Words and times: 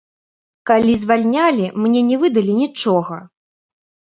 Калі 0.69 0.95
звальнялі, 1.01 1.65
мне 1.83 2.01
не 2.09 2.17
выдалі 2.25 2.53
нічога. 2.63 3.23